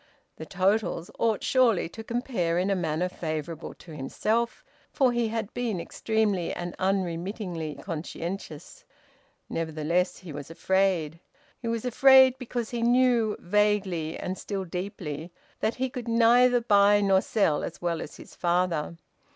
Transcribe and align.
The 0.37 0.47
totals 0.47 1.11
ought 1.19 1.43
surely 1.43 1.87
to 1.89 2.03
compare 2.03 2.57
in 2.57 2.71
a 2.71 2.75
manner 2.75 3.07
favourable 3.07 3.75
to 3.75 3.91
himself, 3.95 4.65
for 4.91 5.11
he 5.11 5.27
had 5.27 5.53
been 5.53 5.79
extremely 5.79 6.51
and 6.51 6.73
unremittingly 6.79 7.75
conscientious. 7.75 8.83
Nevertheless 9.47 10.17
he 10.17 10.33
was 10.33 10.49
afraid. 10.49 11.19
He 11.61 11.67
was 11.67 11.85
afraid 11.85 12.35
because 12.39 12.71
he 12.71 12.81
knew, 12.81 13.37
vaguely 13.39 14.17
and 14.17 14.39
still 14.39 14.65
deeply, 14.65 15.31
that 15.59 15.75
he 15.75 15.87
could 15.87 16.07
neither 16.07 16.61
buy 16.61 16.99
nor 17.01 17.21
sell 17.21 17.63
as 17.63 17.79
well 17.79 18.01
as 18.01 18.17
his 18.17 18.33
father. 18.33 18.97